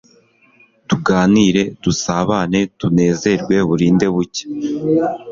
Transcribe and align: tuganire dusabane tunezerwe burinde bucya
tuganire 0.87 1.63
dusabane 1.83 2.59
tunezerwe 2.79 3.55
burinde 3.67 4.05
bucya 4.13 4.45